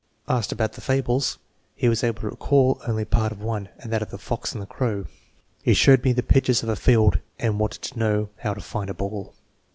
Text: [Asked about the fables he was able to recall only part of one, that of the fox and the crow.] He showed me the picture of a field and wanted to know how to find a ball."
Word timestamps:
[Asked 0.27 0.51
about 0.51 0.73
the 0.73 0.81
fables 0.81 1.37
he 1.75 1.87
was 1.87 2.03
able 2.03 2.21
to 2.21 2.29
recall 2.31 2.81
only 2.87 3.05
part 3.05 3.31
of 3.31 3.43
one, 3.43 3.69
that 3.85 4.01
of 4.01 4.09
the 4.09 4.17
fox 4.17 4.51
and 4.51 4.59
the 4.59 4.65
crow.] 4.65 5.05
He 5.61 5.75
showed 5.75 6.03
me 6.03 6.11
the 6.11 6.23
picture 6.23 6.53
of 6.53 6.69
a 6.69 6.75
field 6.75 7.19
and 7.37 7.59
wanted 7.59 7.83
to 7.83 7.99
know 7.99 8.29
how 8.37 8.55
to 8.55 8.61
find 8.61 8.89
a 8.89 8.95
ball." 8.95 9.35